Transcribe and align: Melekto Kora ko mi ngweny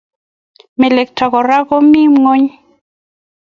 Melekto 0.79 1.25
Kora 1.33 1.57
ko 1.67 1.75
mi 1.89 2.01
ngweny 2.13 2.47